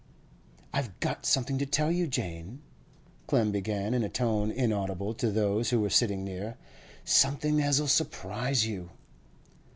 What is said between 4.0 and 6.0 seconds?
a tone inaudible to those who were